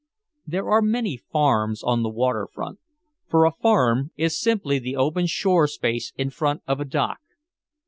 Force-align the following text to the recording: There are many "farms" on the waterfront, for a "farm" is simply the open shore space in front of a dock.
There 0.47 0.67
are 0.67 0.81
many 0.81 1.15
"farms" 1.15 1.83
on 1.83 2.01
the 2.01 2.09
waterfront, 2.09 2.79
for 3.29 3.45
a 3.45 3.51
"farm" 3.51 4.09
is 4.17 4.35
simply 4.35 4.79
the 4.79 4.95
open 4.95 5.27
shore 5.27 5.67
space 5.67 6.11
in 6.17 6.31
front 6.31 6.63
of 6.65 6.79
a 6.79 6.85
dock. 6.85 7.19